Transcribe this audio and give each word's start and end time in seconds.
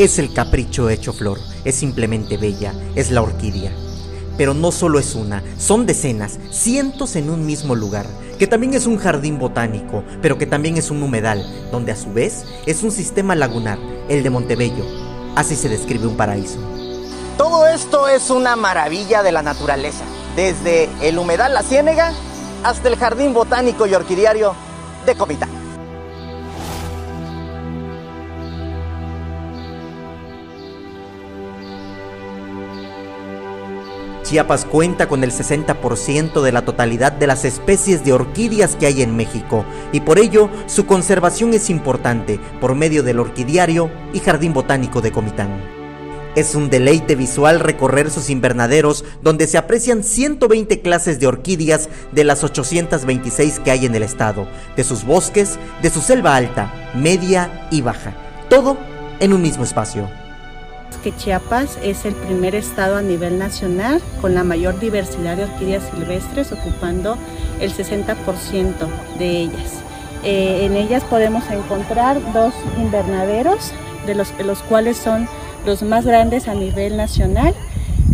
Es 0.00 0.18
el 0.18 0.32
capricho 0.32 0.88
hecho 0.88 1.12
flor, 1.12 1.38
es 1.62 1.74
simplemente 1.74 2.38
bella, 2.38 2.72
es 2.94 3.10
la 3.10 3.20
orquídea. 3.20 3.70
Pero 4.38 4.54
no 4.54 4.72
solo 4.72 4.98
es 4.98 5.14
una, 5.14 5.42
son 5.58 5.84
decenas, 5.84 6.38
cientos 6.50 7.16
en 7.16 7.28
un 7.28 7.44
mismo 7.44 7.74
lugar, 7.74 8.06
que 8.38 8.46
también 8.46 8.72
es 8.72 8.86
un 8.86 8.96
jardín 8.96 9.38
botánico, 9.38 10.02
pero 10.22 10.38
que 10.38 10.46
también 10.46 10.78
es 10.78 10.90
un 10.90 11.02
humedal, 11.02 11.44
donde 11.70 11.92
a 11.92 11.96
su 11.96 12.14
vez 12.14 12.46
es 12.64 12.82
un 12.82 12.92
sistema 12.92 13.34
lagunar, 13.34 13.78
el 14.08 14.22
de 14.22 14.30
Montebello. 14.30 14.86
Así 15.36 15.54
se 15.54 15.68
describe 15.68 16.06
un 16.06 16.16
paraíso. 16.16 16.58
Todo 17.36 17.66
esto 17.66 18.08
es 18.08 18.30
una 18.30 18.56
maravilla 18.56 19.22
de 19.22 19.32
la 19.32 19.42
naturaleza, 19.42 20.04
desde 20.34 20.88
el 21.02 21.18
humedal 21.18 21.52
La 21.52 21.62
Ciénega 21.62 22.14
hasta 22.64 22.88
el 22.88 22.96
jardín 22.96 23.34
botánico 23.34 23.86
y 23.86 23.92
orquidiario 23.92 24.54
de 25.04 25.14
Comitán. 25.14 25.59
Chiapas 34.30 34.64
cuenta 34.64 35.08
con 35.08 35.24
el 35.24 35.32
60% 35.32 36.40
de 36.40 36.52
la 36.52 36.64
totalidad 36.64 37.10
de 37.10 37.26
las 37.26 37.44
especies 37.44 38.04
de 38.04 38.12
orquídeas 38.12 38.76
que 38.76 38.86
hay 38.86 39.02
en 39.02 39.16
México. 39.16 39.64
Y 39.90 40.02
por 40.02 40.20
ello 40.20 40.48
su 40.66 40.86
conservación 40.86 41.52
es 41.52 41.68
importante 41.68 42.38
por 42.60 42.76
medio 42.76 43.02
del 43.02 43.18
orquidiario 43.18 43.90
y 44.12 44.20
jardín 44.20 44.52
botánico 44.52 45.00
de 45.00 45.10
Comitán. 45.10 45.60
Es 46.36 46.54
un 46.54 46.70
deleite 46.70 47.16
visual 47.16 47.58
recorrer 47.58 48.08
sus 48.08 48.30
invernaderos 48.30 49.04
donde 49.20 49.48
se 49.48 49.58
aprecian 49.58 50.04
120 50.04 50.80
clases 50.80 51.18
de 51.18 51.26
orquídeas 51.26 51.88
de 52.12 52.22
las 52.22 52.44
826 52.44 53.58
que 53.58 53.72
hay 53.72 53.84
en 53.84 53.96
el 53.96 54.04
estado, 54.04 54.46
de 54.76 54.84
sus 54.84 55.04
bosques, 55.04 55.58
de 55.82 55.90
su 55.90 56.00
selva 56.00 56.36
alta, 56.36 56.92
media 56.94 57.66
y 57.72 57.80
baja, 57.80 58.14
todo 58.48 58.78
en 59.18 59.32
un 59.32 59.42
mismo 59.42 59.64
espacio 59.64 60.19
que 60.98 61.14
Chiapas 61.16 61.78
es 61.82 62.04
el 62.04 62.14
primer 62.14 62.54
estado 62.54 62.96
a 62.96 63.02
nivel 63.02 63.38
nacional 63.38 64.00
con 64.20 64.34
la 64.34 64.44
mayor 64.44 64.78
diversidad 64.78 65.36
de 65.36 65.44
orquídeas 65.44 65.84
silvestres, 65.94 66.52
ocupando 66.52 67.16
el 67.60 67.72
60% 67.72 68.74
de 69.18 69.40
ellas. 69.40 69.82
Eh, 70.22 70.66
en 70.66 70.76
ellas 70.76 71.02
podemos 71.04 71.48
encontrar 71.50 72.20
dos 72.32 72.52
invernaderos, 72.78 73.72
de 74.06 74.14
los, 74.14 74.62
cuales 74.62 74.96
son 74.96 75.28
los 75.66 75.82
más 75.82 76.04
grandes 76.04 76.48
a 76.48 76.54
nivel 76.54 76.96
nacional. 76.96 77.54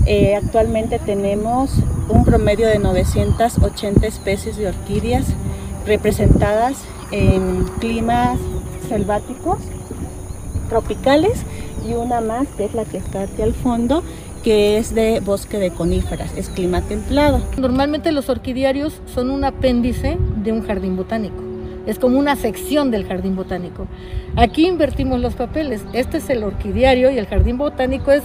Eh, 0.04 0.36
actualmente 0.36 0.98
tenemos 0.98 1.70
un 2.08 2.24
promedio 2.24 2.68
de 2.68 2.78
980 2.78 4.06
especies 4.06 4.56
de 4.56 4.68
orquídeas 4.68 5.26
representadas 5.84 6.76
en 7.10 7.64
climas 7.78 8.38
selváticos, 8.88 9.58
tropicales 10.68 11.44
y 11.88 11.94
una 11.94 12.20
más 12.20 12.46
que 12.56 12.64
es 12.64 12.74
la 12.74 12.84
que 12.84 12.98
está 12.98 13.22
aquí 13.22 13.42
al 13.42 13.54
fondo 13.54 14.02
que 14.42 14.78
es 14.78 14.94
de 14.94 15.18
bosque 15.18 15.58
de 15.58 15.72
coníferas, 15.72 16.30
es 16.36 16.48
clima 16.48 16.80
templado. 16.80 17.40
Normalmente 17.58 18.12
los 18.12 18.28
orquidiarios 18.28 19.00
son 19.12 19.30
un 19.30 19.42
apéndice 19.42 20.18
de 20.36 20.52
un 20.52 20.62
jardín 20.62 20.96
botánico, 20.96 21.42
es 21.84 21.98
como 21.98 22.16
una 22.16 22.36
sección 22.36 22.92
del 22.92 23.06
jardín 23.06 23.34
botánico. 23.34 23.88
Aquí 24.36 24.68
invertimos 24.68 25.20
los 25.20 25.34
papeles, 25.34 25.82
este 25.92 26.18
es 26.18 26.30
el 26.30 26.44
orquidiario 26.44 27.10
y 27.10 27.18
el 27.18 27.26
jardín 27.26 27.58
botánico 27.58 28.12
es 28.12 28.22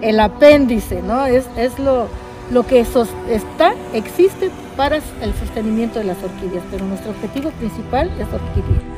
el 0.00 0.20
apéndice, 0.20 1.02
¿no? 1.02 1.26
Es, 1.26 1.44
es 1.58 1.78
lo, 1.78 2.08
lo 2.50 2.66
que 2.66 2.80
está, 2.80 3.74
existe 3.92 4.50
para 4.74 4.96
el 4.96 5.34
sostenimiento 5.38 5.98
de 5.98 6.06
las 6.06 6.16
orquídeas, 6.22 6.64
pero 6.70 6.86
nuestro 6.86 7.10
objetivo 7.10 7.50
principal 7.50 8.10
es 8.18 8.26
orquídea. 8.32 8.97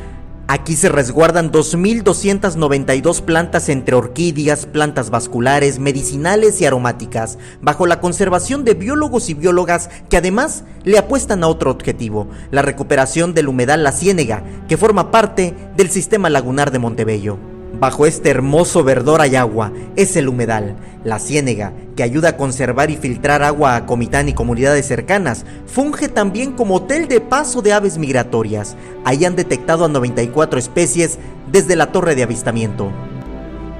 Aquí 0.52 0.74
se 0.74 0.88
resguardan 0.88 1.52
2.292 1.52 3.22
plantas 3.22 3.68
entre 3.68 3.94
orquídeas, 3.94 4.66
plantas 4.66 5.08
vasculares, 5.08 5.78
medicinales 5.78 6.60
y 6.60 6.66
aromáticas, 6.66 7.38
bajo 7.62 7.86
la 7.86 8.00
conservación 8.00 8.64
de 8.64 8.74
biólogos 8.74 9.30
y 9.30 9.34
biólogas 9.34 9.90
que 10.08 10.16
además 10.16 10.64
le 10.82 10.98
apuestan 10.98 11.44
a 11.44 11.46
otro 11.46 11.70
objetivo, 11.70 12.26
la 12.50 12.62
recuperación 12.62 13.32
del 13.32 13.46
humedal 13.46 13.84
La 13.84 13.92
Ciénega, 13.92 14.42
que 14.68 14.76
forma 14.76 15.12
parte 15.12 15.54
del 15.76 15.88
sistema 15.88 16.28
lagunar 16.28 16.72
de 16.72 16.80
Montebello. 16.80 17.49
Bajo 17.80 18.04
este 18.04 18.28
hermoso 18.28 18.84
verdor 18.84 19.22
hay 19.22 19.36
agua, 19.36 19.72
es 19.96 20.14
el 20.16 20.28
humedal, 20.28 20.76
la 21.02 21.18
ciénega, 21.18 21.72
que 21.96 22.02
ayuda 22.02 22.28
a 22.28 22.36
conservar 22.36 22.90
y 22.90 22.98
filtrar 22.98 23.42
agua 23.42 23.74
a 23.74 23.86
Comitán 23.86 24.28
y 24.28 24.34
comunidades 24.34 24.86
cercanas. 24.86 25.46
Funge 25.64 26.08
también 26.08 26.52
como 26.52 26.74
hotel 26.74 27.08
de 27.08 27.22
paso 27.22 27.62
de 27.62 27.72
aves 27.72 27.96
migratorias. 27.96 28.76
Ahí 29.06 29.24
han 29.24 29.34
detectado 29.34 29.86
a 29.86 29.88
94 29.88 30.58
especies 30.58 31.18
desde 31.50 31.74
la 31.74 31.90
torre 31.90 32.14
de 32.14 32.22
avistamiento. 32.22 32.92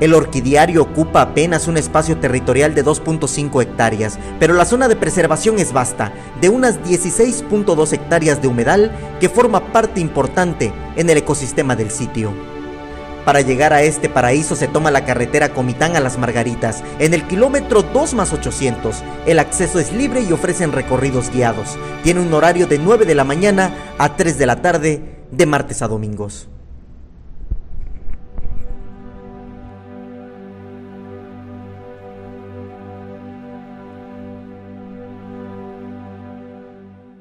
El 0.00 0.14
orquidiario 0.14 0.80
ocupa 0.80 1.20
apenas 1.20 1.68
un 1.68 1.76
espacio 1.76 2.16
territorial 2.16 2.74
de 2.74 2.82
2.5 2.82 3.60
hectáreas, 3.60 4.18
pero 4.38 4.54
la 4.54 4.64
zona 4.64 4.88
de 4.88 4.96
preservación 4.96 5.58
es 5.58 5.74
vasta, 5.74 6.10
de 6.40 6.48
unas 6.48 6.80
16.2 6.84 7.92
hectáreas 7.92 8.40
de 8.40 8.48
humedal 8.48 8.92
que 9.20 9.28
forma 9.28 9.74
parte 9.74 10.00
importante 10.00 10.72
en 10.96 11.10
el 11.10 11.18
ecosistema 11.18 11.76
del 11.76 11.90
sitio. 11.90 12.32
Para 13.24 13.42
llegar 13.42 13.72
a 13.72 13.82
este 13.82 14.08
paraíso 14.08 14.56
se 14.56 14.68
toma 14.68 14.90
la 14.90 15.04
carretera 15.04 15.50
Comitán 15.50 15.94
a 15.96 16.00
Las 16.00 16.18
Margaritas, 16.18 16.82
en 16.98 17.14
el 17.14 17.26
kilómetro 17.26 17.82
2 17.82 18.14
más 18.14 18.32
800. 18.32 19.02
El 19.26 19.38
acceso 19.38 19.78
es 19.78 19.92
libre 19.92 20.22
y 20.22 20.32
ofrecen 20.32 20.72
recorridos 20.72 21.30
guiados. 21.30 21.78
Tiene 22.02 22.20
un 22.20 22.32
horario 22.32 22.66
de 22.66 22.78
9 22.78 23.04
de 23.04 23.14
la 23.14 23.24
mañana 23.24 23.74
a 23.98 24.16
3 24.16 24.38
de 24.38 24.46
la 24.46 24.62
tarde, 24.62 25.02
de 25.30 25.46
martes 25.46 25.82
a 25.82 25.88
domingos. 25.88 26.48